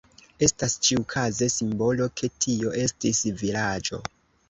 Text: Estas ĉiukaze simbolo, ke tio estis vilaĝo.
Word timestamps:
Estas 0.45 0.75
ĉiukaze 0.87 1.51
simbolo, 1.57 2.09
ke 2.23 2.33
tio 2.47 2.75
estis 2.89 3.25
vilaĝo. 3.45 4.05